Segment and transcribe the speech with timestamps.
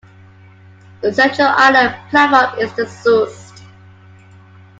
[1.01, 3.61] The central island platform is disused.